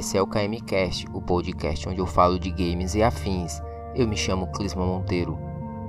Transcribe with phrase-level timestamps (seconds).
[0.00, 3.60] Esse é o KMcast, o podcast onde eu falo de games e afins.
[3.94, 5.38] Eu me chamo Clisma Monteiro,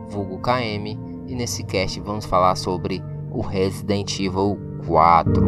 [0.10, 3.02] vulgo KM, e nesse cast vamos falar sobre
[3.32, 5.42] o Resident Evil 4.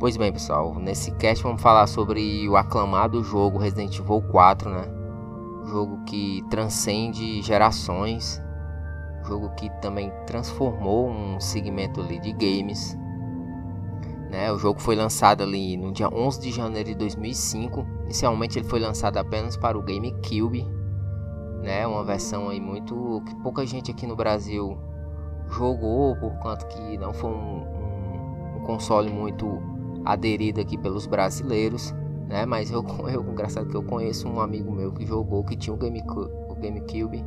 [0.00, 4.84] Pois bem, pessoal, nesse cast vamos falar sobre o aclamado jogo Resident Evil 4, né?
[5.66, 8.40] Jogo que transcende gerações,
[9.26, 12.96] jogo que também transformou um segmento ali de games
[14.32, 14.50] né?
[14.50, 17.86] O jogo foi lançado ali no dia 11 de janeiro de 2005.
[18.04, 20.66] Inicialmente ele foi lançado apenas para o GameCube,
[21.62, 21.86] né?
[21.86, 24.78] Uma versão aí muito que pouca gente aqui no Brasil
[25.50, 29.60] jogou, por quanto que não foi um, um, um console muito
[30.02, 31.94] aderido aqui pelos brasileiros,
[32.26, 32.46] né?
[32.46, 35.76] Mas eu, eu, engraçado que eu conheço um amigo meu que jogou, que tinha o
[35.76, 37.22] GameCube, o GameCube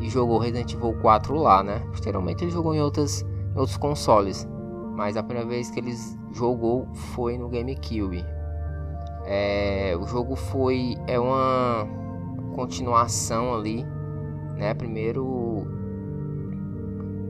[0.00, 1.80] e jogou Resident Evil 4 lá, né?
[1.90, 3.20] Posteriormente ele jogou em outras,
[3.54, 4.48] em outros consoles
[4.94, 5.94] mas a primeira vez que ele
[6.32, 8.24] jogou foi no GameCube.
[9.26, 11.86] É, o jogo foi é uma
[12.54, 13.84] continuação ali,
[14.56, 14.72] né?
[14.74, 15.66] Primeiro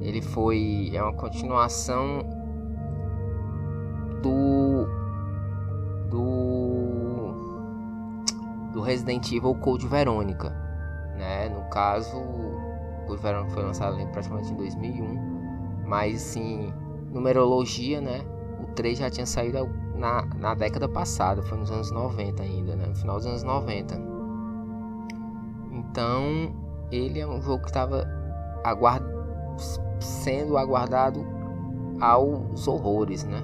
[0.00, 2.22] ele foi é uma continuação
[4.22, 4.86] do
[6.10, 6.84] do
[8.72, 10.50] do Resident Evil Code Verônica,
[11.16, 11.48] né?
[11.48, 12.20] No caso,
[13.06, 16.72] Code Verônica foi lançado praticamente em 2001, mas assim
[17.14, 18.20] numerologia, né?
[18.60, 22.86] O 3 já tinha saído na, na década passada, foi nos anos 90 ainda, né?
[22.86, 23.94] No final dos anos 90.
[25.70, 26.52] Então,
[26.90, 28.04] ele é um jogo que estava
[28.64, 29.04] aguard...
[30.00, 31.24] sendo aguardado
[32.00, 33.42] aos horrores, né?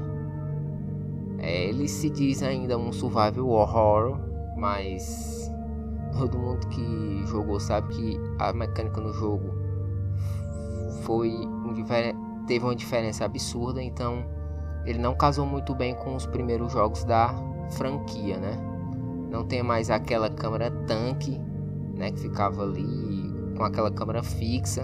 [1.39, 4.19] É, ele se diz ainda um survival horror,
[4.59, 5.51] mas
[6.19, 9.49] todo mundo que jogou sabe que a mecânica no jogo
[11.03, 14.25] foi um diferente teve uma diferença absurda, então
[14.85, 17.33] ele não casou muito bem com os primeiros jogos da
[17.71, 18.59] franquia, né?
[19.31, 21.41] Não tem mais aquela câmera tanque,
[21.95, 24.83] né, que ficava ali com aquela câmera fixa,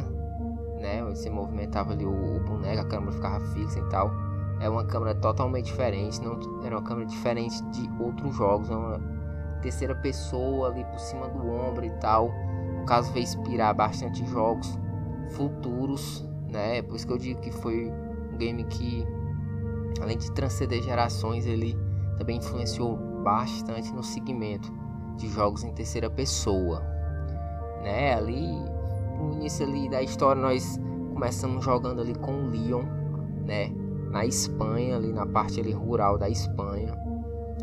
[0.81, 1.03] né?
[1.07, 4.13] Você movimentava ali o, o boneco, a câmera ficava fixa e tal.
[4.61, 9.01] É uma câmera totalmente diferente, não era uma câmera diferente de outros jogos, é uma
[9.61, 12.31] terceira pessoa ali por cima do ombro e tal.
[12.79, 14.79] No caso veio inspirar bastante jogos
[15.31, 16.25] futuros
[16.57, 16.83] né?
[16.83, 17.93] Por isso que eu digo que foi
[18.33, 19.07] um game que,
[20.01, 21.77] além de transcender gerações, ele
[22.19, 24.73] também influenciou bastante no segmento
[25.17, 26.81] de jogos em terceira pessoa,
[27.83, 28.15] né?
[28.15, 28.47] Ali
[29.19, 30.79] no início ali da história nós
[31.13, 32.85] começamos jogando ali com o Leon,
[33.45, 33.71] né?
[34.11, 36.97] Na Espanha, ali na parte ali rural da Espanha.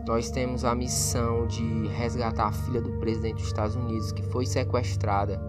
[0.05, 4.45] Nós temos a missão de resgatar a filha do presidente dos Estados Unidos que foi
[4.45, 5.39] sequestrada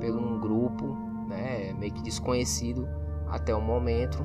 [0.00, 1.07] por um grupo
[1.78, 2.88] meio que desconhecido
[3.28, 4.18] até o momento.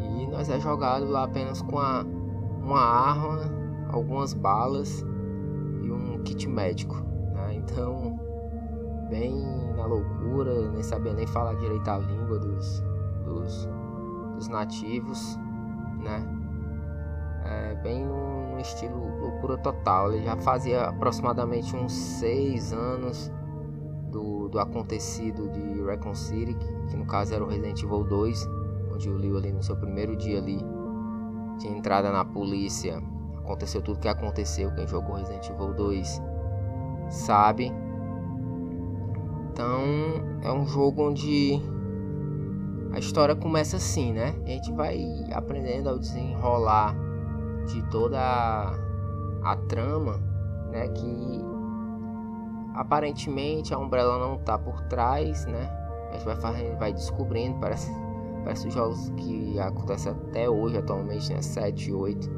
[0.00, 2.04] E nós é jogado lá apenas com a,
[2.62, 3.40] uma arma,
[3.90, 5.04] algumas balas
[5.82, 6.96] e um kit médico.
[7.34, 7.54] Né?
[7.54, 8.18] Então,
[9.08, 9.34] bem
[9.76, 12.82] na loucura, nem sabia nem falar direito a língua dos,
[13.24, 13.68] dos,
[14.34, 15.38] dos nativos,
[16.02, 16.26] né?
[17.46, 20.12] É, bem no, no estilo loucura total.
[20.12, 23.30] Ele já fazia aproximadamente uns seis anos
[24.22, 28.48] do acontecido de Recon City, que, que, no caso era o Resident Evil 2,
[28.92, 30.58] onde o Leo ali no seu primeiro dia ali
[31.58, 33.02] tinha entrada na polícia,
[33.36, 36.22] aconteceu tudo que aconteceu, quem jogou Resident Evil 2
[37.10, 37.72] sabe.
[39.50, 39.82] Então
[40.42, 41.60] é um jogo onde
[42.92, 44.34] a história começa assim, né?
[44.44, 46.94] A gente vai aprendendo ao desenrolar
[47.66, 48.74] de toda a,
[49.42, 50.20] a trama,
[50.70, 50.88] né?
[50.88, 51.53] Que
[52.74, 55.70] Aparentemente a Umbrella não tá por trás, né?
[56.10, 57.90] A gente vai, fazendo, vai descobrindo, parece,
[58.42, 61.40] parece jogos que acontecem até hoje, atualmente, né?
[61.40, 62.30] 7 e 8,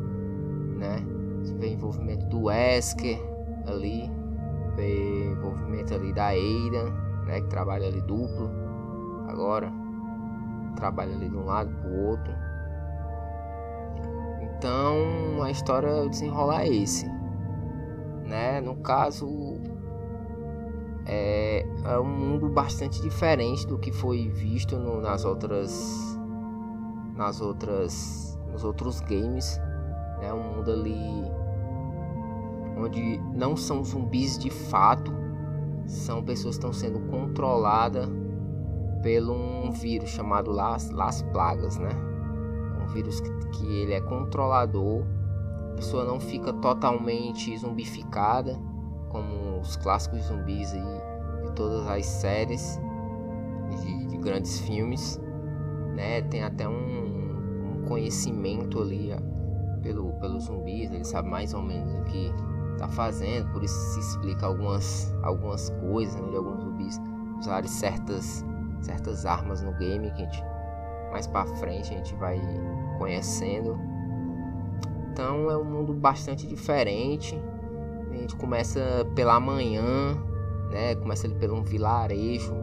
[0.77, 0.97] né?
[1.59, 3.19] Vê envolvimento do Wesker
[3.67, 4.11] ali,
[4.75, 6.91] vê envolvimento ali da Eira,
[7.25, 7.41] né?
[7.41, 8.51] Que trabalha ali duplo,
[9.29, 9.73] agora
[10.77, 12.33] trabalha ali de um lado pro outro.
[14.43, 17.07] Então a história desenrolar é esse,
[18.25, 18.61] né?
[18.61, 19.27] No caso
[21.07, 26.19] é, é um mundo bastante diferente do que foi visto no, nas outras
[27.15, 29.59] nas outras nos outros games
[30.21, 30.33] né?
[30.33, 31.25] Um mundo ali
[32.77, 35.13] onde não são zumbis de fato
[35.87, 38.09] são pessoas que estão sendo controladas
[39.03, 41.91] pelo um vírus chamado Las, Las Plagas né?
[42.83, 45.05] Um vírus que, que ele é controlador
[45.71, 48.59] a pessoa não fica totalmente zumbificada
[49.17, 51.03] como os clássicos zumbis aí
[51.43, 52.79] de todas as séries
[53.81, 55.21] de, de grandes filmes,
[55.95, 56.21] né?
[56.23, 59.11] Tem até um, um, conhecimento ali
[59.83, 62.31] pelo, pelos zumbis, ele sabe mais ou menos o que
[62.79, 67.01] tá fazendo, por isso se explica algumas, algumas coisas né, de alguns zumbis
[67.39, 68.45] usarem certas,
[68.81, 70.45] certas armas no game que a gente
[71.11, 72.39] mais para frente a gente vai
[72.99, 73.79] conhecendo.
[75.11, 77.41] Então é um mundo bastante diferente.
[78.17, 78.81] A gente começa
[79.15, 80.17] pela manhã,
[80.71, 80.95] né?
[80.97, 82.55] Começa ali pelo um vilarejo,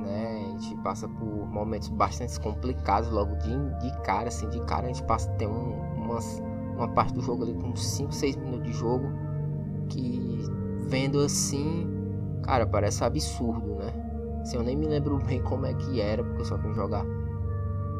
[0.00, 0.46] né?
[0.46, 3.50] A gente passa por momentos bastante complicados logo de,
[3.80, 6.42] de cara, assim, de cara a gente passa tem um, umas,
[6.76, 9.06] uma parte do jogo ali com 5, 6 minutos de jogo
[9.88, 10.44] que
[10.86, 11.86] vendo assim,
[12.42, 13.92] cara, parece absurdo, né?
[14.40, 17.04] Assim, eu nem me lembro bem como é que era, porque eu só vim jogar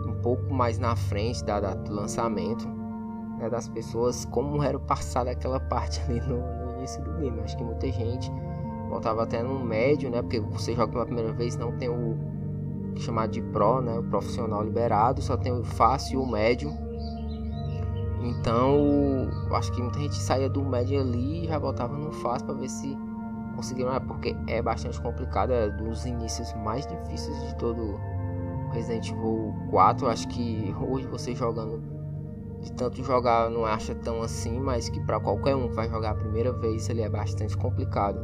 [0.06, 2.83] um pouco mais na frente da data do lançamento
[3.44, 7.40] né, das pessoas, como era passado aquela parte ali no, no, início do game.
[7.40, 8.30] Acho que muita gente
[8.88, 10.22] voltava até no médio, né?
[10.22, 12.16] Porque você joga pela primeira vez, não tem o
[12.96, 13.98] chamado de pro, né?
[13.98, 16.72] O profissional liberado, só tem o fácil e o médio.
[18.22, 22.54] Então, acho que muita gente saía do médio ali e já voltava no fácil para
[22.54, 22.96] ver se
[23.54, 24.00] conseguiram, né?
[24.00, 28.00] porque é bastante complicado, é dos inícios mais difíceis de todo
[28.72, 30.08] Resident Evil 4.
[30.08, 31.93] Acho que hoje você jogando
[32.64, 36.10] de tanto jogar não acha tão assim, mas que para qualquer um que vai jogar
[36.10, 38.18] a primeira vez ele é bastante complicado.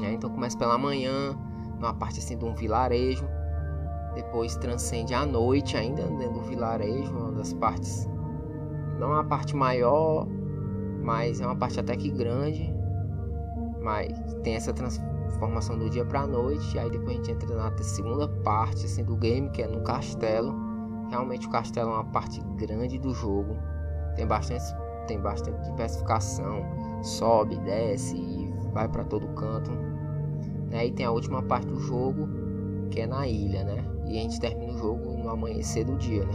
[0.00, 0.12] Né?
[0.14, 1.38] Então começa pela manhã,
[1.78, 3.28] numa parte assim de um vilarejo,
[4.14, 8.08] depois transcende à noite ainda dentro do vilarejo, uma das partes
[8.98, 10.26] não é uma parte maior,
[11.02, 12.74] mas é uma parte até que grande,
[13.82, 14.08] mas
[14.42, 17.76] tem essa transformação do dia para a noite, e aí depois a gente entra na
[17.82, 20.63] segunda parte assim do game, que é no castelo
[21.14, 23.56] Realmente o castelo é uma parte grande do jogo.
[24.16, 24.64] Tem bastante,
[25.06, 26.64] tem bastante diversificação.
[27.04, 29.70] Sobe, desce e vai para todo canto.
[30.68, 30.86] Né?
[30.86, 32.28] E tem a última parte do jogo
[32.90, 33.84] que é na ilha, né?
[34.08, 36.32] E a gente termina o jogo no amanhecer do dia, né?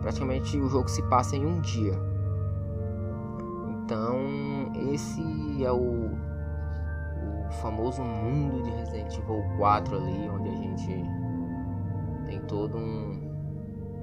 [0.00, 1.92] Praticamente o jogo se passa em um dia.
[3.84, 4.16] Então
[4.94, 6.06] esse é o,
[7.48, 11.04] o famoso mundo de Resident Evil 4 ali, onde a gente
[12.24, 13.21] tem todo um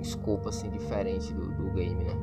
[0.01, 2.13] escopo assim diferente do, do game, né?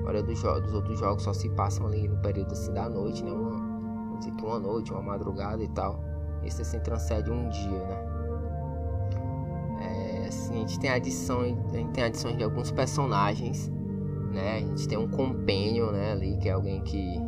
[0.00, 3.24] A maioria dos, dos, outros jogos só se passam ali no período assim da noite,
[3.24, 3.30] né?
[3.30, 6.02] Uma, vamos dizer que uma noite, uma madrugada e tal.
[6.42, 8.10] Esse assim transcende um dia, né?
[9.82, 13.70] É, assim, a gente tem adição, a gente tem adições de alguns personagens,
[14.32, 14.56] né?
[14.56, 16.12] A gente tem um companion, né?
[16.12, 17.20] Ali que é alguém que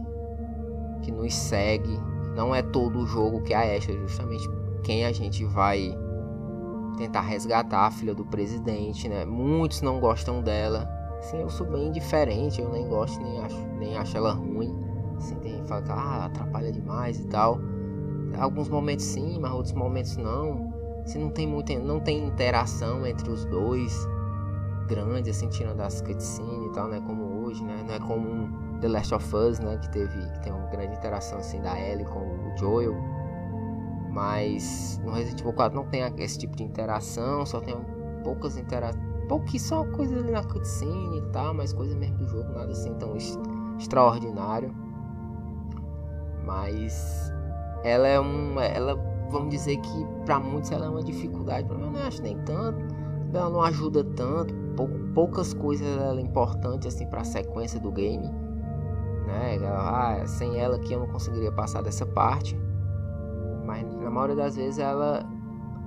[1.02, 2.00] que nos segue.
[2.34, 4.48] Não é todo o jogo que é a Ashley, justamente
[4.82, 5.94] quem a gente vai
[6.96, 9.24] tentar resgatar a filha do presidente, né?
[9.24, 10.88] Muitos não gostam dela.
[11.22, 14.76] Sim, eu sou bem diferente, eu nem gosto, nem acho, nem acho ela ruim.
[15.16, 17.60] Assim, tem que fala que ah, atrapalha demais e tal.
[18.38, 20.72] Alguns momentos sim, mas outros momentos não.
[21.04, 24.06] Se não tem muita, não tem interação entre os dois
[24.88, 27.82] grande assim, tirando as cutscenes e tal, né, como hoje, né?
[27.86, 31.38] Não é como The Last of Us, né, que teve que tem uma grande interação
[31.38, 32.94] assim da Ellie com o Joel
[34.12, 37.74] mas no Resident Evil 4 não tem esse tipo de interação, só tem
[38.22, 39.02] poucas interações.
[39.26, 42.92] Pouquinho só coisas ali na cutscene e tal, mas coisa mesmo do jogo, nada assim
[42.94, 43.16] tão
[43.78, 44.70] extraordinário.
[46.44, 47.32] Mas
[47.82, 48.64] ela é uma.
[48.64, 48.94] Ela,
[49.30, 52.36] vamos dizer que para muitos ela é uma dificuldade, para mim eu não acho nem
[52.40, 52.94] tanto.
[53.32, 54.54] Ela não ajuda tanto,
[55.14, 58.28] poucas coisas ela é importante assim para a sequência do game.
[59.26, 59.58] Né?
[59.66, 62.54] Ah, sem ela aqui eu não conseguiria passar dessa parte
[63.64, 65.24] mas na maioria das vezes ela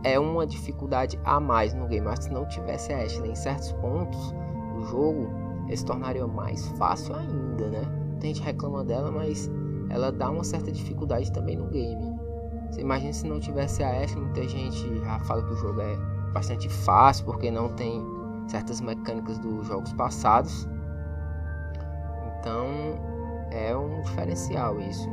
[0.03, 2.05] é uma dificuldade a mais no game.
[2.05, 4.33] Mas se não tivesse a Ashley em certos pontos
[4.73, 5.27] do jogo,
[5.65, 7.81] ele se tornaria mais fácil ainda, né?
[8.19, 9.49] Tem gente reclama dela, mas
[9.89, 12.15] ela dá uma certa dificuldade também no game.
[12.69, 15.97] Você imagina se não tivesse a Ashley, muita gente já fala que o jogo é
[16.33, 18.03] bastante fácil porque não tem
[18.47, 20.67] certas mecânicas dos jogos passados.
[22.39, 22.67] Então
[23.51, 25.09] é um diferencial isso,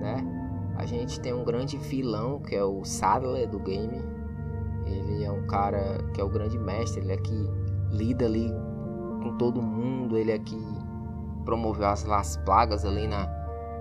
[0.00, 0.39] né?
[0.80, 4.02] A gente tem um grande vilão que é o Sadler do game.
[4.86, 7.50] Ele é um cara que é o grande mestre, ele é que
[7.90, 8.50] lida ali
[9.22, 10.58] com todo mundo, ele é que
[11.44, 13.26] promoveu as, as plagas ali na,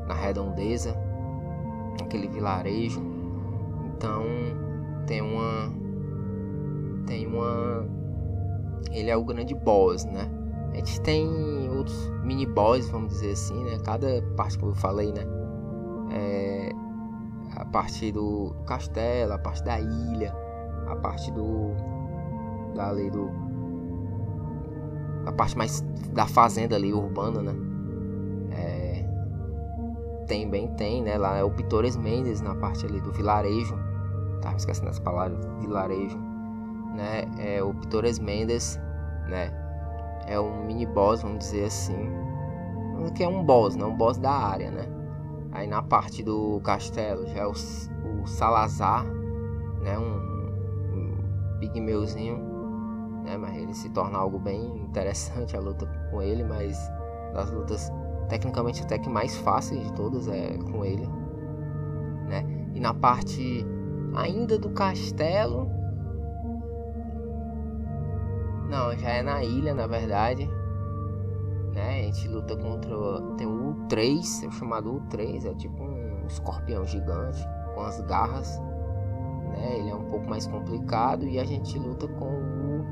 [0.06, 0.94] na redondeza,
[2.02, 3.02] aquele vilarejo.
[3.86, 4.26] Então
[5.08, 5.72] tem uma
[7.08, 7.88] tem uma
[8.92, 10.30] ele é o grande boss, né?
[10.74, 11.30] A gente tem
[11.70, 13.80] outros mini boss, vamos dizer assim, né?
[13.86, 15.26] Cada parte que eu falei, né?
[16.12, 16.79] É,
[17.60, 20.34] a parte do, castelo, a parte da ilha,
[20.88, 21.76] a parte do
[22.80, 23.30] ali do
[25.26, 25.82] a parte mais
[26.14, 27.54] da fazenda ali urbana, né?
[28.52, 29.06] É,
[30.26, 31.18] tem bem tem, né?
[31.18, 33.78] Lá é o Pitores Mendes na parte ali do vilarejo.
[34.42, 36.18] Tava esquecendo as palavras, vilarejo,
[36.96, 37.26] né?
[37.38, 38.80] É o Pitores Mendes,
[39.28, 39.52] né?
[40.26, 42.10] É um mini boss, vamos dizer assim,
[43.16, 43.84] que é um boss, né?
[43.84, 44.99] Um boss da área, né?
[45.52, 49.06] Aí na parte do castelo já é o, o Salazar,
[49.82, 49.98] né?
[49.98, 50.16] Um,
[50.94, 52.38] um pigmeuzinho,
[53.24, 53.38] né?
[53.38, 56.78] Mas ele se torna algo bem interessante a luta com ele, mas
[57.34, 57.92] das lutas
[58.28, 61.08] tecnicamente até que mais fáceis de todas é com ele,
[62.28, 62.44] né?
[62.76, 63.66] E na parte
[64.16, 65.70] ainda do castelo,
[68.70, 70.48] não, já é na ilha, na verdade.
[71.80, 72.00] Né?
[72.00, 72.96] A gente luta contra.
[73.38, 77.42] Tem o U3, é o chamado U3, é tipo um escorpião gigante
[77.74, 78.60] com as garras.
[79.50, 79.78] Né?
[79.80, 82.86] Ele é um pouco mais complicado e a gente luta com o.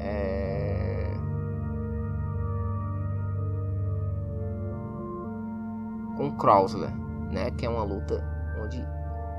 [0.00, 1.14] É...
[6.16, 6.92] Com o Chrysler,
[7.30, 7.52] né?
[7.52, 8.20] Que é uma luta
[8.60, 8.84] onde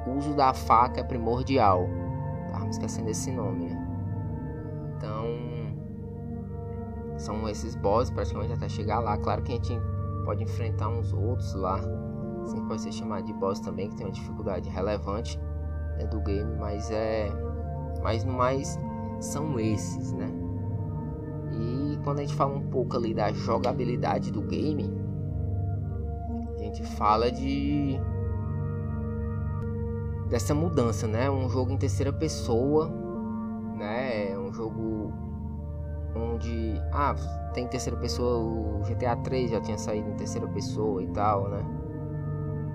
[0.07, 1.85] o uso da faca é primordial.
[2.53, 3.90] Tava me esquecendo esse nome, né?
[7.21, 9.17] São esses bosses praticamente até chegar lá.
[9.17, 9.79] Claro que a gente
[10.25, 11.79] pode enfrentar uns outros lá.
[12.43, 15.39] Assim pode ser chamado de boss também, que tem uma dificuldade relevante
[15.97, 17.31] né, do game, mas é.
[18.01, 18.79] Mas no mais
[19.19, 20.31] são esses, né?
[21.53, 24.91] E quando a gente fala um pouco ali da jogabilidade do game,
[26.57, 27.99] a gente fala de
[30.29, 31.29] dessa mudança, né?
[31.29, 32.89] Um jogo em terceira pessoa,
[33.77, 34.35] né?
[34.39, 35.30] Um jogo
[36.15, 37.15] onde ah,
[37.53, 41.61] tem terceira pessoa, o GTA 3 já tinha saído em terceira pessoa e tal, né?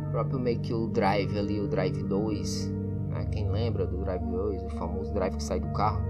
[0.08, 2.72] O próprio meio que o Drive ali, o Drive 2,
[3.08, 3.26] né?
[3.26, 6.02] Quem lembra do Drive 2, o famoso Drive que sai do carro,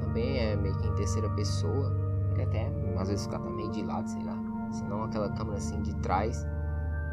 [0.00, 1.92] também é meio que em terceira pessoa.
[2.32, 4.38] Ele até às vezes fica meio de lado, sei lá.
[4.70, 6.46] Se não aquela câmera assim de trás.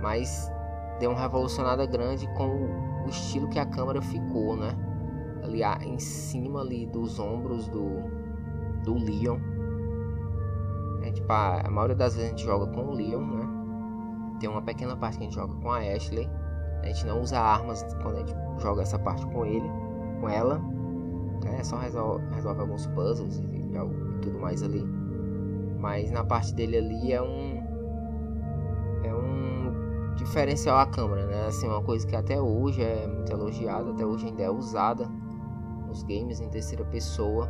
[0.01, 0.49] Mas
[0.99, 2.47] deu uma revolucionada grande com
[3.05, 4.71] o estilo que a câmera ficou, né?
[5.43, 8.18] Ali em cima ali dos ombros do,
[8.91, 9.39] do Leon.
[11.03, 13.47] É, tipo, a, a, maioria das vezes a gente joga com o Leon, né?
[14.39, 16.29] Tem uma pequena parte que a gente joga com a Ashley.
[16.81, 19.69] A gente não usa armas quando a gente joga essa parte com ele,
[20.19, 20.59] com ela.
[21.43, 21.63] Né?
[21.63, 24.83] Só resolve, resolve alguns puzzles e, e, e tudo mais ali.
[25.77, 27.49] Mas na parte dele ali é um
[30.19, 31.47] diferencial a câmera, né?
[31.47, 35.09] Assim, uma coisa que até hoje é muito elogiada, até hoje ainda é usada
[35.87, 37.49] nos games em terceira pessoa.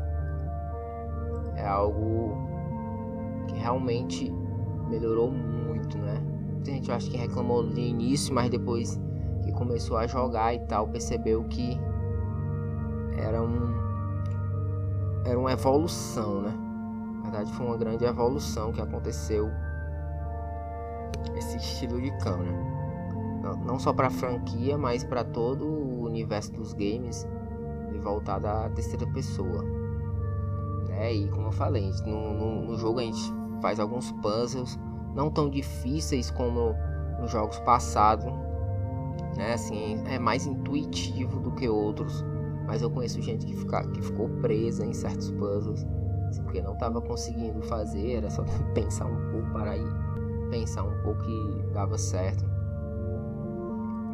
[1.60, 2.38] É algo
[3.48, 4.34] que realmente
[4.88, 6.22] melhorou muito, né?
[6.54, 9.00] Muita gente acha que reclamou no início, mas depois
[9.44, 11.78] que começou a jogar e tal, percebeu que
[13.18, 13.78] era um
[15.26, 16.54] era uma evolução, né?
[17.18, 19.50] Na verdade, foi uma grande evolução que aconteceu
[21.36, 22.58] esse estilo de câmera.
[23.66, 27.28] Não, só para a franquia, mas para todo o universo dos games
[27.92, 29.79] de voltado à terceira pessoa.
[31.00, 31.14] Né?
[31.14, 34.78] E como eu falei, no, no, no jogo a gente faz alguns puzzles
[35.16, 36.76] não tão difíceis como
[37.20, 38.26] nos jogos passados.
[39.38, 39.54] Né?
[39.54, 42.24] Assim, é mais intuitivo do que outros.
[42.68, 45.88] Mas eu conheço gente que, fica, que ficou presa em certos puzzles.
[46.28, 48.44] Assim, porque não estava conseguindo fazer, era só
[48.76, 50.10] pensar um pouco para ir
[50.50, 52.46] pensar um pouco que dava certo.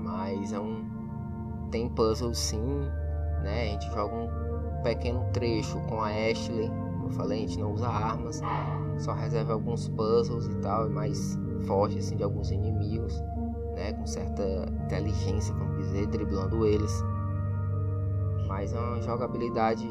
[0.04, 0.86] Mas é um.
[1.72, 2.90] Tem puzzle sim,
[3.42, 3.64] né?
[3.64, 4.45] A gente joga um
[4.86, 6.70] pequeno trecho com a Ashley.
[6.70, 8.42] Como eu falei, a gente não usa armas,
[9.00, 13.20] só reserva alguns puzzles e tal, é mais forte assim de alguns inimigos,
[13.76, 13.94] né?
[13.94, 14.44] Com certa
[14.84, 17.04] inteligência, vamos dizer, driblando eles.
[18.48, 19.90] Mas é uma jogabilidade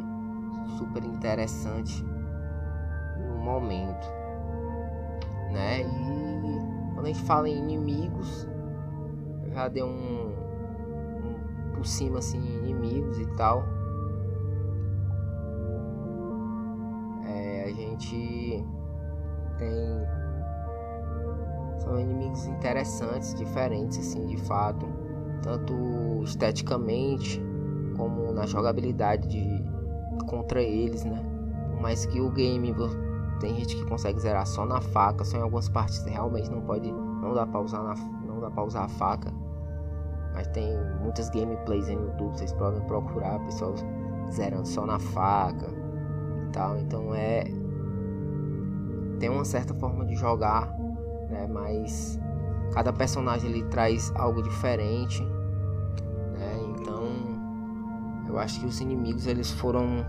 [0.79, 2.05] super interessante
[3.19, 4.07] no momento,
[5.51, 5.81] né?
[5.83, 8.49] E quando a gente fala em inimigos,
[9.53, 10.33] já deu um,
[11.25, 13.74] um por cima assim, inimigos e tal.
[17.95, 18.65] Gente
[19.59, 19.71] tem
[21.79, 24.87] são inimigos interessantes, diferentes assim, de fato,
[25.43, 27.43] tanto esteticamente
[27.97, 29.65] como na jogabilidade de
[30.27, 31.23] contra eles, né?
[31.81, 32.75] Mais que o game
[33.41, 36.91] tem gente que consegue zerar só na faca, só em algumas partes realmente não pode,
[36.91, 37.95] não dá para usar na,
[38.27, 39.31] não dá para usar a faca.
[40.33, 40.67] Mas tem
[41.03, 43.85] muitas gameplays no YouTube, vocês podem procurar pessoas
[44.33, 45.69] zerando só na faca
[46.47, 46.79] e tal.
[46.79, 47.45] Então é
[49.25, 50.71] tem uma certa forma de jogar,
[51.31, 51.47] né?
[51.51, 52.21] Mas
[52.75, 55.23] cada personagem ele traz algo diferente,
[56.35, 56.59] né?
[56.69, 57.09] Então
[58.29, 60.05] eu acho que os inimigos eles foram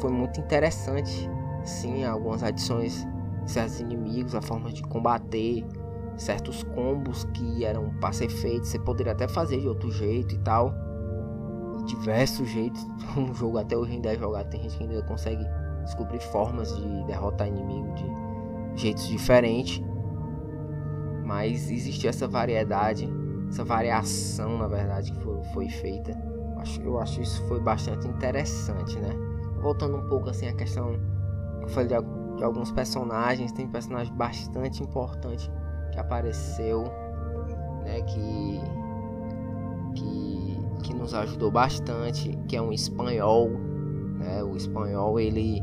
[0.00, 1.28] foi muito interessante,
[1.64, 3.04] sim, algumas adições
[3.44, 5.66] de certos inimigos, a forma de combater
[6.16, 10.38] certos combos que eram para ser feitos, você poderia até fazer de outro jeito e
[10.38, 10.72] tal.
[11.86, 12.86] diversos jeitos.
[13.18, 15.44] Um jogo até hoje ainda é jogado, tem gente que ainda consegue
[15.84, 19.82] descobrir formas de derrotar inimigo de jeitos diferentes.
[21.24, 23.08] Mas existe essa variedade,
[23.48, 26.10] essa variação, na verdade, que foi, foi feita.
[26.10, 29.10] Eu acho, eu acho isso foi bastante interessante, né?
[29.60, 30.92] Voltando um pouco assim a questão
[31.58, 35.50] que eu falei de, de alguns personagens, tem um personagem bastante importante
[35.92, 36.84] que apareceu,
[37.84, 38.02] né?
[38.02, 38.60] Que
[39.94, 43.48] que, que nos ajudou bastante, que é um espanhol,
[44.18, 44.42] né?
[44.42, 45.62] O espanhol ele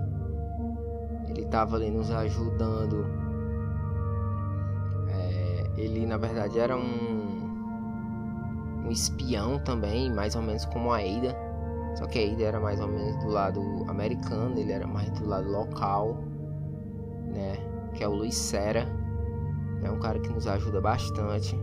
[1.32, 3.06] ele estava ali nos ajudando.
[5.10, 7.32] É, ele na verdade era um
[8.86, 11.36] um espião também, mais ou menos como a Ada.
[11.96, 15.28] Só que a Ada era mais ou menos do lado americano, ele era mais do
[15.28, 16.18] lado local,
[17.28, 17.58] né?
[17.94, 18.88] Que é o Luiz Sera.
[19.84, 21.58] É um cara que nos ajuda bastante.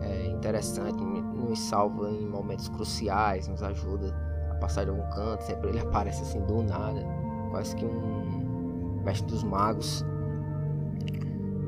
[0.00, 4.14] É interessante, nos salva em momentos cruciais, nos ajuda
[4.50, 5.42] a passar de algum canto.
[5.42, 7.02] Sempre ele aparece assim do nada,
[7.50, 8.35] quase que um
[9.06, 10.04] mestre dos magos.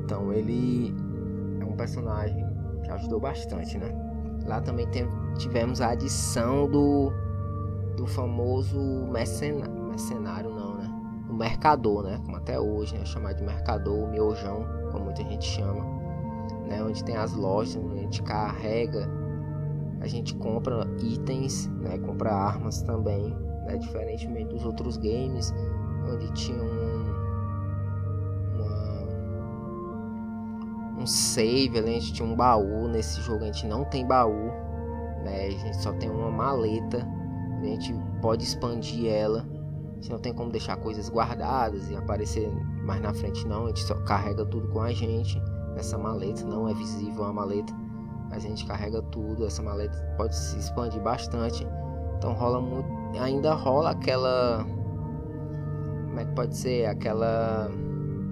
[0.03, 0.93] Então ele
[1.61, 2.45] é um personagem
[2.83, 3.89] que ajudou bastante, né?
[4.45, 4.87] Lá também
[5.37, 7.11] tivemos a adição do,
[7.95, 8.79] do famoso
[9.11, 10.89] mercenário, mercenário não, né?
[11.29, 12.19] O mercador, né?
[12.25, 13.05] Como até hoje, né?
[13.05, 15.83] Chamado de mercador, o miojão, como muita gente chama.
[16.67, 16.83] Né?
[16.83, 19.07] Onde tem as lojas, onde a gente carrega,
[20.01, 21.97] a gente compra itens, né?
[21.99, 23.29] Compra armas também,
[23.65, 23.77] né?
[23.77, 25.53] Diferentemente dos outros games,
[26.11, 26.63] onde tinha
[30.99, 32.87] um, save, ali, a gente tinha um baú.
[32.87, 34.51] Nesse jogo a gente não tem baú,
[35.23, 35.47] né?
[35.47, 37.07] A gente só tem uma maleta.
[37.61, 39.45] A gente pode expandir ela.
[40.05, 42.49] A não tem como deixar coisas guardadas e aparecer
[42.83, 43.65] mais na frente não.
[43.65, 45.41] A gente só carrega tudo com a gente
[45.75, 46.45] nessa maleta.
[46.45, 47.73] Não é visível a maleta,
[48.29, 49.45] mas a gente carrega tudo.
[49.45, 51.67] Essa maleta pode se expandir bastante.
[52.17, 54.65] Então rola muito, ainda rola aquela
[56.09, 57.69] como é que pode ser aquela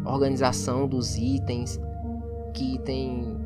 [0.04, 1.80] organização dos itens
[2.84, 3.38] tem.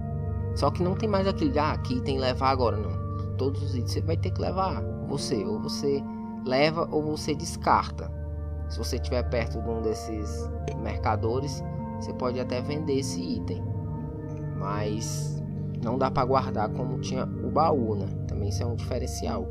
[0.56, 2.92] Só que não tem mais aquele, ah, aqui tem levar agora, não.
[3.38, 4.82] Todos os itens você vai ter que levar.
[5.08, 6.04] Você, ou você
[6.46, 8.12] leva ou você descarta.
[8.70, 10.50] Se você estiver perto de um desses
[10.82, 11.64] mercadores,
[12.00, 13.64] você pode até vender esse item.
[14.58, 15.42] Mas
[15.84, 18.06] não dá para guardar como tinha o baú, né?
[18.28, 19.48] Também isso é um diferencial.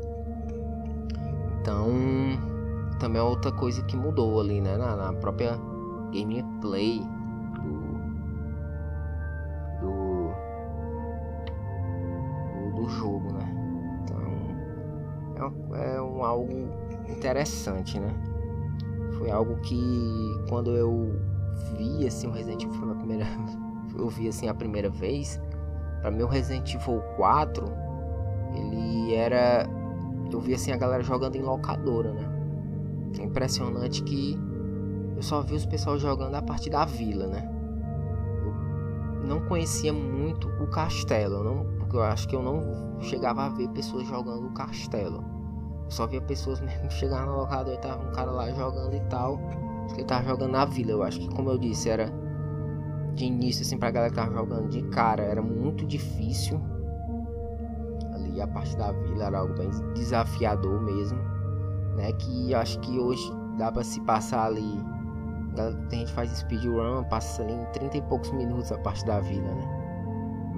[1.59, 1.89] Então,
[2.99, 4.77] também é outra coisa que mudou ali, né?
[4.77, 5.59] Na, na própria
[6.11, 7.01] gameplay
[13.01, 14.01] jogo, né?
[15.33, 16.69] Então é, é um algo
[17.09, 18.13] interessante, né?
[19.17, 19.79] Foi algo que
[20.49, 21.19] quando eu
[21.75, 23.25] vi assim o Resident Evil pela primeira
[23.97, 25.41] eu vi assim a primeira vez,
[26.01, 27.65] para mim o Resident Evil 4
[28.55, 29.67] ele era
[30.31, 32.29] eu vi assim a galera jogando em locadora, né?
[33.19, 34.37] É impressionante que
[35.15, 37.49] eu só vi os pessoal jogando a partir da vila, né?
[39.21, 43.49] Eu não conhecia muito o castelo, eu não eu acho que eu não chegava a
[43.49, 45.23] ver pessoas jogando o castelo.
[45.85, 49.01] Eu só via pessoas mesmo chegar no locador e tava um cara lá jogando e
[49.01, 49.39] tal.
[49.85, 50.91] Acho que ele tava jogando na vila.
[50.91, 52.11] Eu acho que, como eu disse, era
[53.13, 56.61] de início, assim, pra galera que tava jogando de cara, era muito difícil.
[58.13, 61.19] Ali a parte da vila era algo bem desafiador mesmo.
[61.95, 62.11] Né?
[62.13, 64.79] Que acho que hoje dá pra se passar ali.
[65.89, 69.53] Tem gente faz speedrun, passa ali em 30 e poucos minutos a parte da vila,
[69.53, 69.80] né?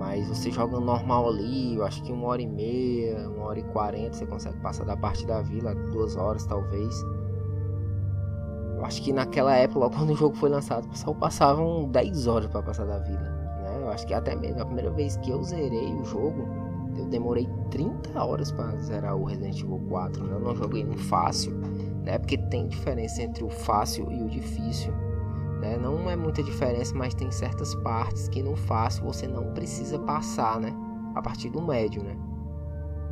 [0.03, 3.63] Mas você joga normal ali, eu acho que uma hora e meia, uma hora e
[3.63, 6.93] quarenta você consegue passar da parte da vila, duas horas talvez.
[8.75, 12.27] Eu acho que naquela época, logo quando o jogo foi lançado, o pessoal passavam 10
[12.27, 13.17] horas para passar da vila.
[13.17, 13.79] Né?
[13.81, 16.45] Eu acho que até mesmo a primeira vez que eu zerei o jogo,
[16.97, 20.21] eu demorei 30 horas para zerar o Resident Evil 4.
[20.21, 20.35] Né?
[20.35, 21.53] Eu não joguei no fácil,
[22.03, 22.17] né?
[22.17, 24.93] Porque tem diferença entre o fácil e o difícil.
[25.63, 25.78] Né?
[25.78, 30.60] Não é muita diferença, mas tem certas partes que no fácil você não precisa passar,
[30.60, 30.76] né?
[31.15, 32.17] A partir do médio, né?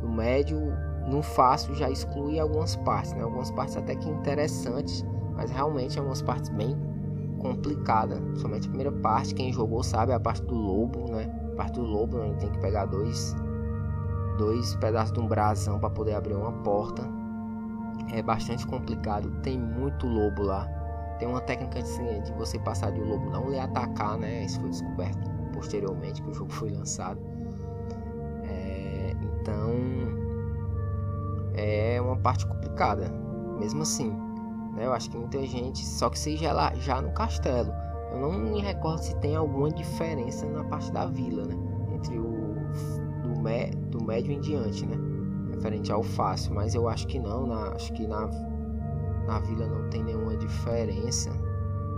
[0.02, 0.60] No médio,
[1.08, 3.22] no fácil já exclui algumas partes, né?
[3.22, 5.02] Algumas partes até que interessantes,
[5.34, 6.76] mas realmente algumas partes bem
[7.38, 8.20] complicadas.
[8.38, 11.32] Somente a primeira parte, quem jogou sabe, é a parte do lobo, né?
[11.54, 12.24] A parte do lobo, né?
[12.24, 13.34] a gente tem que pegar dois,
[14.36, 17.02] dois pedaços de um brasão para poder abrir uma porta.
[18.12, 20.81] É bastante complicado, tem muito lobo lá
[21.22, 24.44] tem uma técnica assim, de você passar de o lobo não lhe atacar, né?
[24.44, 27.20] Isso foi descoberto posteriormente que o jogo foi lançado.
[28.42, 29.70] É, então
[31.54, 33.08] é uma parte complicada,
[33.60, 34.10] mesmo assim.
[34.74, 34.84] Né?
[34.84, 37.72] Eu acho que muita gente, só que seja lá já no castelo.
[38.10, 41.54] Eu não me recordo se tem alguma diferença na parte da vila, né?
[41.94, 42.56] Entre o
[43.22, 44.96] do, me, do médio em diante, né?
[45.54, 48.28] referente ao fácil, mas eu acho que não, na, acho que na,
[49.26, 51.30] na vila não tem nenhuma diferença,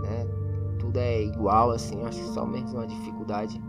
[0.01, 0.27] né?
[0.79, 3.61] Tudo é igual assim, acho que só mesmo a dificuldade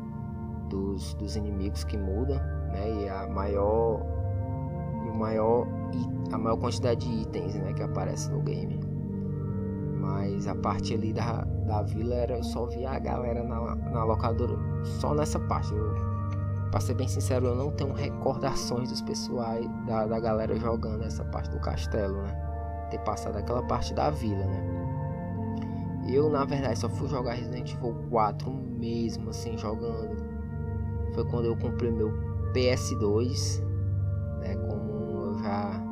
[0.69, 2.39] dos, dos inimigos que muda,
[2.73, 3.05] né?
[3.05, 4.01] E a maior
[5.09, 5.67] o maior
[6.33, 8.81] a maior quantidade de itens, né, que aparece no game.
[10.01, 14.05] Mas a parte ali da, da vila era eu só via a galera na, na
[14.05, 15.73] locadora só nessa parte.
[15.73, 15.95] Eu,
[16.71, 21.25] pra ser bem sincero, eu não tenho recordações dos pessoais da, da galera jogando essa
[21.25, 22.46] parte do castelo, né?
[22.91, 24.77] Ter passado aquela parte da vila, né?
[26.09, 30.25] Eu, na verdade, só fui jogar Resident Evil 4 mesmo, assim, jogando.
[31.15, 32.13] Foi quando eu comprei meu
[32.53, 33.61] PS2,
[34.41, 34.55] né?
[34.55, 35.83] Como eu já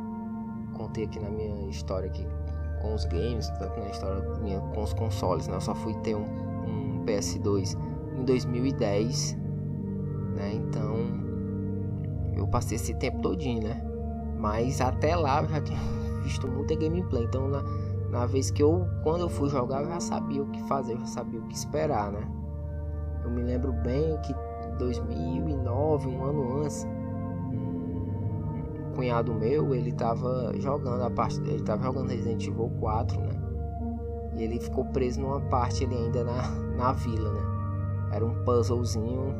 [0.74, 2.26] contei aqui na minha história aqui
[2.80, 5.56] com os games, tanto na história minha com os consoles, né?
[5.56, 7.76] Eu só fui ter um, um PS2
[8.16, 9.36] em 2010,
[10.36, 10.52] né?
[10.54, 10.94] Então
[12.36, 13.82] eu passei esse tempo todinho, né?
[14.38, 15.78] Mas até lá eu já tinha
[16.24, 17.62] visto muita gameplay, então na,
[18.10, 21.00] na vez que eu, quando eu fui jogar, eu já sabia o que fazer, eu
[21.00, 22.26] já sabia o que esperar, né?
[23.22, 24.34] Eu me lembro bem que
[24.78, 26.86] 2009, um ano antes,
[28.94, 33.34] cunhado meu, ele tava jogando a parte, ele tava jogando Resident Evil 4, né?
[34.36, 37.40] E ele ficou preso numa parte ali ainda na, na vila, né?
[38.12, 39.34] Era um puzzlezinho.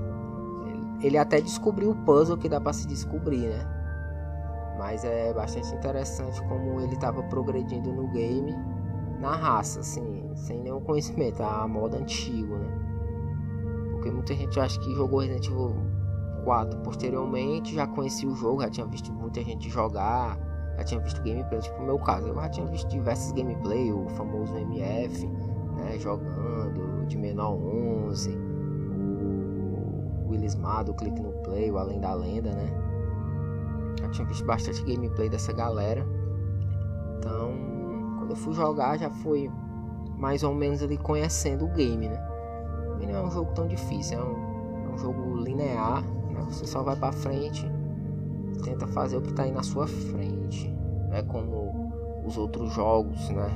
[0.67, 3.84] Ele, ele até descobriu o puzzle que dá para se descobrir, né?
[4.79, 8.55] Mas é bastante interessante como ele tava progredindo no game
[9.21, 12.69] na raça, assim, sem nenhum conhecimento, a moda antigo, né?
[13.93, 15.75] Porque muita gente acha que jogou Resident Evil
[16.45, 20.39] 4 posteriormente, já conheci o jogo, já tinha visto muita gente jogar,
[20.77, 24.09] já tinha visto gameplay, tipo no meu caso, eu já tinha visto diversos gameplay, o
[24.11, 25.27] famoso MF,
[25.77, 28.37] né, jogando, de menor 11,
[30.27, 32.84] o Willis Mado, o Clique no Play, o Além da Lenda, né,
[34.15, 36.07] tinha visto bastante gameplay dessa galera,
[37.19, 37.53] então,
[38.19, 39.51] quando eu fui jogar, já fui
[40.17, 42.29] mais ou menos ali conhecendo o game, né,
[43.01, 46.45] e não é um jogo tão difícil, é um, é um jogo linear, né?
[46.49, 47.67] Você só vai para frente,
[48.63, 50.73] tenta fazer o que está aí na sua frente,
[51.11, 51.91] é como
[52.25, 53.51] os outros jogos, né?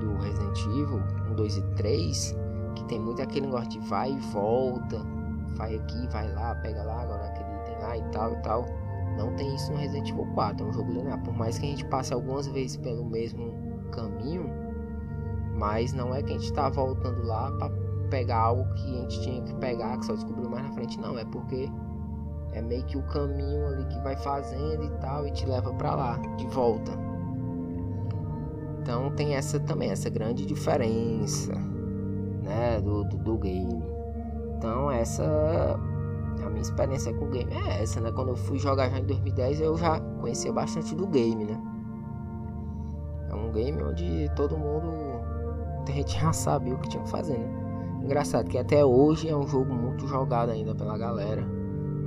[0.00, 2.36] Do Resident Evil 1, 2 e 3,
[2.74, 5.00] que tem muito aquele negócio de vai e volta,
[5.56, 8.66] vai aqui, vai lá, pega lá, agora aquele item lá e tal e tal.
[9.16, 11.22] Não tem isso no Resident Evil 4, é um jogo linear.
[11.22, 13.52] Por mais que a gente passe algumas vezes pelo mesmo
[13.92, 14.48] caminho,
[15.56, 17.70] mas não é que a gente está voltando lá para
[18.10, 21.18] pegar algo que a gente tinha que pegar, que só descobriu mais na frente, não.
[21.18, 21.68] É porque
[22.52, 25.94] é meio que o caminho ali que vai fazendo e tal e te leva para
[25.94, 26.92] lá, de volta.
[28.80, 31.52] Então tem essa também, essa grande diferença,
[32.42, 33.82] né, do, do, do game.
[34.56, 35.78] Então essa
[36.42, 38.12] a minha experiência com o game é essa, né?
[38.12, 41.60] Quando eu fui jogar já em 2010, eu já conhecia bastante do game, né?
[43.30, 44.90] É um game onde todo mundo,
[45.76, 47.68] muita gente já sabia o que tinha que fazer, né?
[48.02, 51.42] Engraçado que até hoje é um jogo muito jogado ainda pela galera.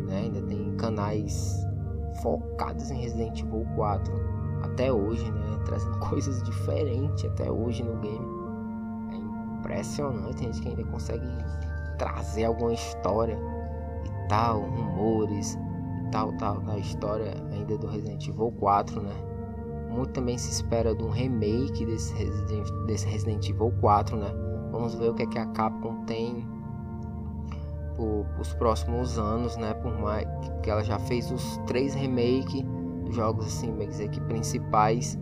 [0.07, 0.21] Né?
[0.21, 1.65] Ainda tem canais
[2.21, 4.13] focados em Resident Evil 4
[4.63, 5.59] até hoje, né?
[5.65, 8.25] Trazendo coisas diferentes até hoje no game.
[9.11, 11.27] É impressionante, tem gente que ainda consegue
[11.97, 13.37] trazer alguma história
[14.31, 15.59] tal, rumores
[16.07, 19.13] e tal, tal, da história ainda do Resident Evil 4, né?
[19.89, 24.33] Muito também se espera de um remake desse Resident, desse Resident Evil 4, né?
[24.71, 26.47] Vamos ver o que, é que a Capcom tem
[27.97, 29.73] por, os próximos anos, né?
[29.73, 30.25] Por mais
[30.63, 32.63] que ela já fez os três remakes
[33.03, 35.19] dos jogos assim, bem dizer que principais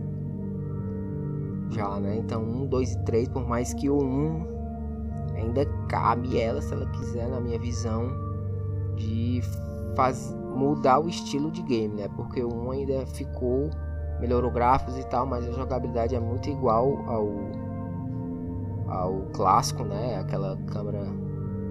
[1.70, 2.16] já, né?
[2.16, 4.46] Então, um, dois e três, por mais que o um
[5.34, 8.29] ainda cabe ela, se ela quiser, na minha visão,
[9.00, 9.40] de
[9.96, 12.08] faz, mudar o estilo de game, né?
[12.14, 13.70] Porque o um ainda ficou,
[14.20, 17.70] melhorou gráficos e tal, mas a jogabilidade é muito igual ao
[18.88, 20.18] ao clássico, né?
[20.18, 21.06] Aquela câmera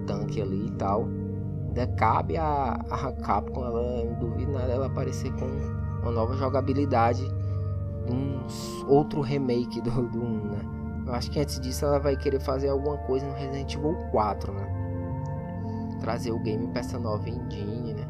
[0.06, 1.06] tanque ali e tal.
[1.68, 5.46] Ainda cabe a, a Capcom, ela não duvido nada ela aparecer com
[6.02, 7.22] uma nova jogabilidade
[8.10, 8.40] um
[8.88, 10.60] outro remake do, do 1, né?
[11.06, 14.52] Eu acho que antes disso ela vai querer fazer alguma coisa no Resident Evil 4,
[14.52, 14.79] né?
[16.00, 18.08] Trazer o game essa nova engine, né?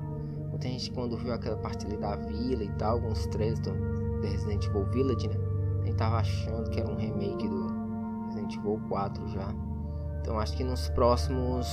[0.48, 3.72] Muita gente quando viu aquela parte ali da vila e tal, alguns trailers do
[4.22, 5.37] Resident Evil Village, né?
[5.85, 7.66] Gente tava achando que era um remake do
[8.26, 9.55] Resident Evil 4 já.
[10.20, 11.66] Então acho que nos próximos.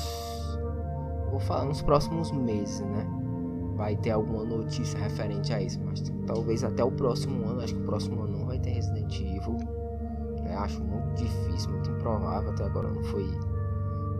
[1.29, 3.05] Vou falar nos próximos meses, né?
[3.75, 5.79] Vai ter alguma notícia referente a isso.
[5.85, 7.61] Mas talvez até o próximo ano.
[7.61, 9.57] Acho que o próximo ano não vai ter Resident Evil.
[10.43, 10.55] Né?
[10.55, 12.51] Acho muito difícil, muito improvável.
[12.51, 13.29] Até agora não foi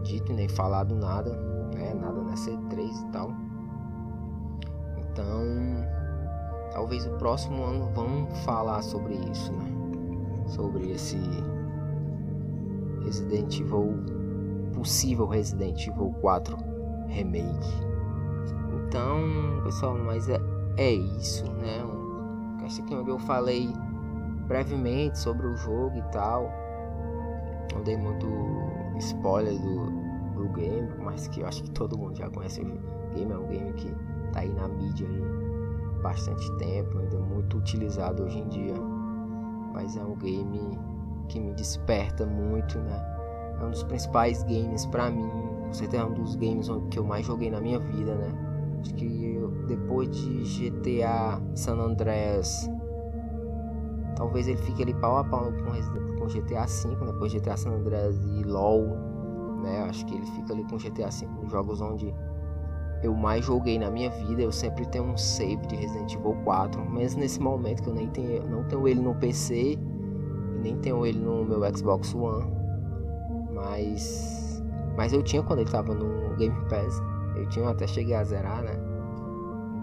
[0.04, 1.57] dito nem falado nada.
[1.78, 1.94] Né?
[1.94, 3.32] Nada nessa E3 e tal.
[4.98, 5.44] Então.
[6.72, 9.66] talvez o próximo ano vão falar sobre isso, né?
[10.48, 11.18] Sobre esse
[13.04, 13.94] Resident Evil
[14.74, 16.58] possível Resident Evil 4
[17.08, 17.88] remake.
[18.74, 19.20] Então,
[19.64, 20.40] pessoal, mas é,
[20.78, 21.84] é isso, né?
[22.64, 23.74] Acho que onde eu falei
[24.48, 26.50] brevemente sobre o jogo e tal.
[27.74, 28.28] Não dei muito
[28.98, 30.07] spoiler do
[30.58, 33.32] game, mas que eu acho que todo mundo já conhece o game.
[33.32, 33.90] É um game que
[34.32, 35.22] tá aí na mídia aí
[36.02, 38.76] bastante tempo, ainda muito utilizado hoje em dia.
[39.74, 40.78] Mas é um game
[41.28, 43.18] que me desperta muito, né?
[43.60, 45.30] É um dos principais games para mim.
[45.66, 48.32] Com certeza é um dos games que eu mais joguei na minha vida, né?
[48.82, 52.70] Acho que eu, depois de GTA San Andreas,
[54.16, 57.12] talvez ele fique ali pau a pau com, com GTA V, né?
[57.12, 58.98] depois GTA San Andreas e LoL,
[59.62, 59.84] né?
[59.90, 62.14] Acho que ele fica ali com GTA V nos jogos onde
[63.04, 64.42] eu mais joguei na minha vida.
[64.42, 68.08] Eu sempre tenho um save de Resident Evil 4, mesmo nesse momento que eu nem
[68.10, 72.52] tenho, não tenho ele no PC e nem tenho ele no meu Xbox One.
[73.54, 74.64] Mas.
[74.96, 77.02] Mas eu tinha quando ele tava no Game Pass.
[77.36, 78.76] Eu tinha até cheguei a zerar, né?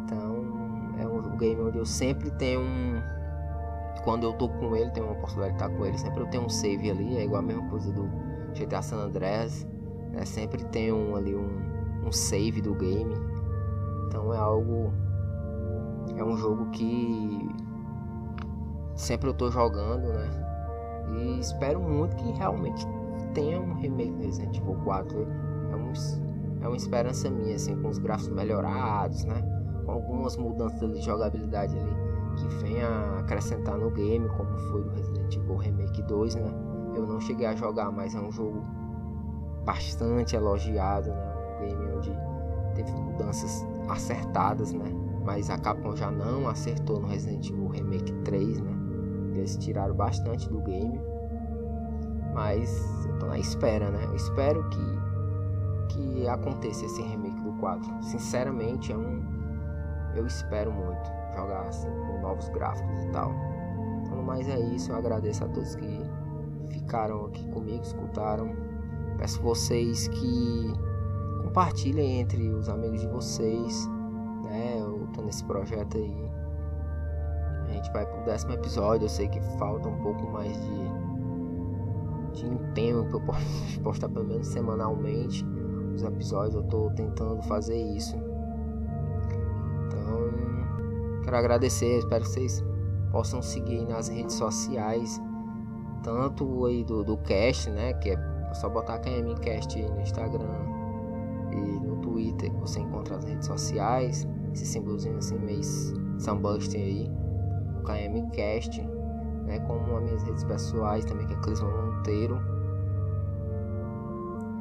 [0.04, 0.44] Então
[0.98, 3.00] é um game onde eu sempre tenho um.
[4.02, 6.44] Quando eu tô com ele, tenho uma oportunidade de estar com ele, sempre eu tenho
[6.44, 8.06] um save ali, é igual a mesma coisa do
[8.54, 9.66] GTA San Andreas.
[10.12, 10.24] Né?
[10.24, 13.14] Sempre tem um, ali um, um save do game.
[14.06, 14.92] Então é algo.
[16.16, 17.48] É um jogo que
[18.94, 20.30] sempre eu tô jogando, né?
[21.16, 22.86] E espero muito que realmente
[23.34, 25.26] tenha um remake do Resident Evil 4.
[25.72, 25.92] É, um,
[26.62, 29.42] é uma esperança minha, assim, com os gráficos melhorados, né?
[29.84, 32.88] Com algumas mudanças de jogabilidade ali que venha
[33.18, 36.63] acrescentar no game, como foi do Resident Evil Remake 2, né?
[36.94, 38.64] Eu não cheguei a jogar, mas é um jogo
[39.64, 41.35] bastante elogiado, né?
[41.35, 42.16] Um game onde
[42.74, 44.90] teve mudanças acertadas, né?
[45.24, 48.72] Mas a Capcom já não acertou no Resident Evil Remake 3, né?
[49.35, 51.00] Eles tiraram bastante do game.
[52.35, 54.04] Mas eu tô na espera, né?
[54.04, 58.02] Eu espero que, que aconteça esse remake do 4.
[58.02, 59.22] Sinceramente, é um.
[60.14, 63.33] Eu espero muito jogar assim com novos gráficos e tal.
[64.02, 64.92] Então, mas é isso.
[64.92, 66.02] Eu agradeço a todos que
[66.74, 68.54] ficaram aqui comigo, escutaram.
[69.18, 70.72] Peço vocês que
[71.42, 73.88] compartilhem entre os amigos de vocês.
[74.44, 74.80] Né?
[74.80, 76.30] Eu tô nesse projeto aí.
[77.68, 79.04] A gente vai pro décimo episódio.
[79.04, 81.04] Eu sei que falta um pouco mais de
[82.34, 85.44] de empenho eu posso postar pelo menos semanalmente
[85.94, 86.54] os episódios.
[86.54, 88.16] Eu tô tentando fazer isso.
[89.87, 91.98] Então, quero agradecer.
[91.98, 92.64] Espero que vocês
[93.12, 95.20] possam seguir nas redes sociais.
[96.04, 97.92] Tanto aí do, do cast, né?
[97.94, 100.60] Que é só botar KMCast no Instagram
[101.50, 102.52] e no Twitter.
[102.52, 104.28] Que você encontra as redes sociais.
[104.52, 105.64] Esse símbolozinho assim meio
[106.20, 107.10] Sunbuster aí.
[107.80, 108.86] O KMCast
[109.46, 112.40] né, como as minhas redes pessoais também, que é Clisma Monteiro,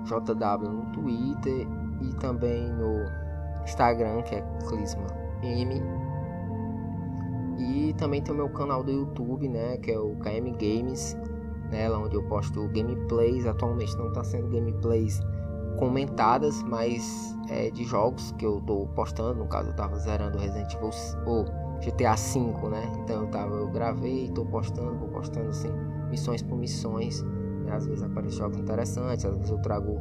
[0.05, 1.67] JW no Twitter
[2.01, 3.05] e também no
[3.63, 5.07] Instagram, que é Clisma
[5.41, 5.81] M.
[7.57, 11.17] E também tem o meu canal do YouTube, né, que é o KM Games,
[11.89, 13.45] lá onde eu posto gameplays.
[13.45, 15.19] Atualmente não está sendo gameplays
[15.77, 19.39] comentadas, mas é de jogos que eu tô postando.
[19.39, 20.91] No caso, eu tava zerando Resident Evil
[21.25, 21.45] ou
[21.79, 22.91] GTA V, né?
[23.03, 25.71] Então eu tava, eu gravei, tô postando, vou postando assim,
[26.09, 27.21] missões por missões.
[27.21, 27.71] Né?
[27.71, 29.99] Às vezes aparecem jogos interessantes, às vezes eu trago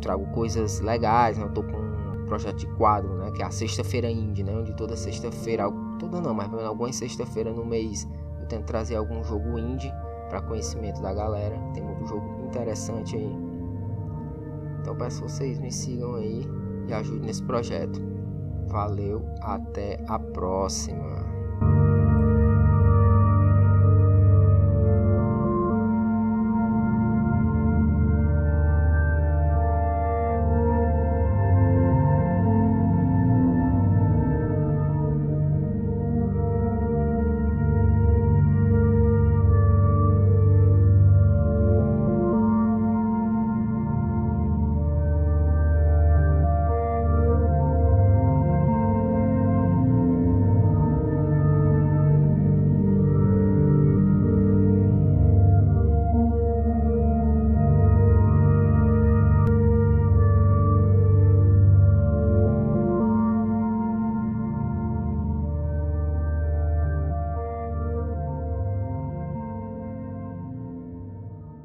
[0.00, 1.44] trago coisas legais, né?
[1.44, 3.30] Eu tô com um projeto de quadro, né?
[3.32, 4.56] Que é a sexta-feira indie, né?
[4.56, 5.64] Onde toda sexta-feira,
[5.98, 8.06] toda não, mas algumas sexta-feira no mês
[8.40, 9.92] eu tento trazer algum jogo indie
[10.28, 11.56] para conhecimento da galera.
[11.74, 13.36] Tem muito jogo interessante aí.
[14.80, 16.46] Então peço que vocês me sigam aí
[16.86, 18.00] e ajudem nesse projeto.
[18.68, 21.25] Valeu, até a próxima.